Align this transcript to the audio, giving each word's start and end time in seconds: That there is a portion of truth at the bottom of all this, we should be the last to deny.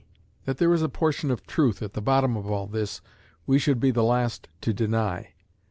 That 0.45 0.57
there 0.57 0.73
is 0.73 0.81
a 0.81 0.89
portion 0.89 1.29
of 1.29 1.45
truth 1.45 1.79
at 1.83 1.93
the 1.93 2.01
bottom 2.01 2.35
of 2.35 2.49
all 2.49 2.65
this, 2.65 3.01
we 3.45 3.59
should 3.59 3.79
be 3.79 3.91
the 3.91 4.01
last 4.03 4.47
to 4.61 4.73
deny. 4.73 5.33